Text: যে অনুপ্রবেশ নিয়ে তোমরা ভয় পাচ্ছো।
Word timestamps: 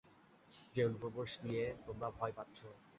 যে 0.73 0.81
অনুপ্রবেশ 0.87 1.31
নিয়ে 1.45 1.65
তোমরা 1.85 2.07
ভয় 2.17 2.33
পাচ্ছো। 2.37 2.67